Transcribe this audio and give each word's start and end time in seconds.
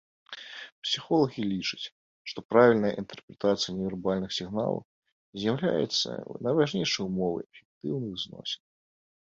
Псіхолагі 0.85 1.41
лічаць, 1.51 1.91
што 2.31 2.39
правільная 2.53 2.91
інтэрпрэтацыя 3.03 3.71
невербальных 3.81 4.31
сігналаў 4.39 4.75
з'яўляецца 5.43 6.09
найважнейшай 6.49 7.03
умовай 7.09 7.43
эфектыўных 7.49 8.15
зносін. 8.27 8.61